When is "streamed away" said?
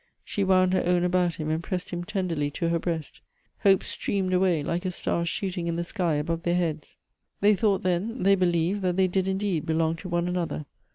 3.83-4.63